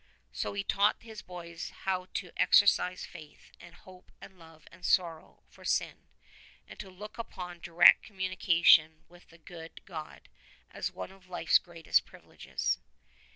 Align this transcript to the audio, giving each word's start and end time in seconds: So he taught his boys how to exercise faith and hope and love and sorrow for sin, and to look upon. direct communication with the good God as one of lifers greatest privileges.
So 0.31 0.53
he 0.53 0.63
taught 0.63 1.03
his 1.03 1.21
boys 1.21 1.69
how 1.69 2.07
to 2.15 2.31
exercise 2.35 3.05
faith 3.05 3.51
and 3.59 3.75
hope 3.75 4.11
and 4.19 4.39
love 4.39 4.65
and 4.71 4.83
sorrow 4.83 5.43
for 5.47 5.63
sin, 5.63 6.07
and 6.67 6.79
to 6.79 6.89
look 6.89 7.19
upon. 7.19 7.59
direct 7.59 8.01
communication 8.01 9.03
with 9.07 9.27
the 9.29 9.37
good 9.37 9.85
God 9.85 10.27
as 10.71 10.91
one 10.91 11.11
of 11.11 11.29
lifers 11.29 11.59
greatest 11.59 12.03
privileges. 12.03 12.79